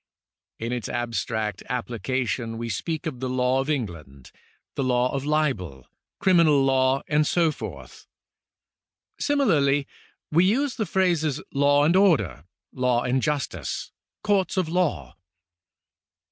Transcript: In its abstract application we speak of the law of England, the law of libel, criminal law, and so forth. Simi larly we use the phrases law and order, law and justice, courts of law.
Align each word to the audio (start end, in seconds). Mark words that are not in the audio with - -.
In 0.57 0.71
its 0.71 0.89
abstract 0.89 1.61
application 1.69 2.57
we 2.57 2.69
speak 2.69 3.05
of 3.05 3.19
the 3.19 3.29
law 3.29 3.59
of 3.59 3.69
England, 3.69 4.31
the 4.73 4.83
law 4.83 5.13
of 5.13 5.25
libel, 5.25 5.85
criminal 6.19 6.63
law, 6.65 7.03
and 7.07 7.27
so 7.27 7.51
forth. 7.51 8.07
Simi 9.19 9.45
larly 9.45 9.85
we 10.31 10.43
use 10.43 10.73
the 10.77 10.87
phrases 10.87 11.39
law 11.53 11.83
and 11.83 11.95
order, 11.95 12.45
law 12.73 13.03
and 13.03 13.21
justice, 13.21 13.91
courts 14.23 14.57
of 14.57 14.67
law. 14.67 15.15